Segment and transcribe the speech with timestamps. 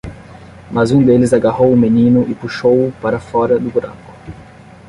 [0.71, 4.11] Mas um deles agarrou o menino e puxou-o para fora do buraco.